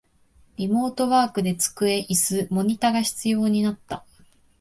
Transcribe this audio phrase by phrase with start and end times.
[0.57, 4.03] リモートワークで机、イス、モニタが必要になった